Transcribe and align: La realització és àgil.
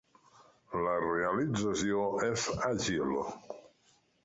La 0.85 0.95
realització 1.03 2.07
és 2.31 2.49
àgil. 2.71 3.17